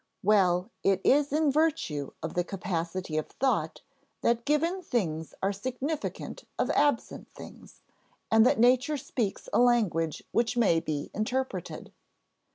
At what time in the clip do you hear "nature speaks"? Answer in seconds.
8.59-9.47